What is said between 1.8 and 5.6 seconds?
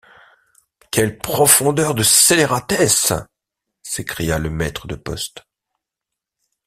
de scélératesse! s’écria le maître de poste.